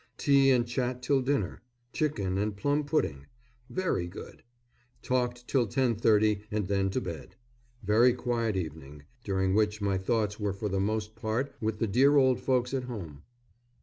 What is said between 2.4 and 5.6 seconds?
plum pudding. Very good. Talked